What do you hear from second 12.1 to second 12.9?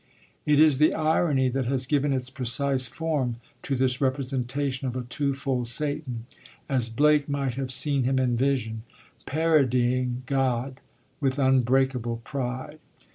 pride.